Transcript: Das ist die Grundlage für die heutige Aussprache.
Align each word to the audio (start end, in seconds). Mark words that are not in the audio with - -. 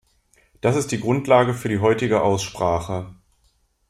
Das 0.61 0.75
ist 0.77 0.91
die 0.91 0.99
Grundlage 0.99 1.53
für 1.53 1.69
die 1.69 1.77
heutige 1.77 2.23
Aussprache. 2.23 3.13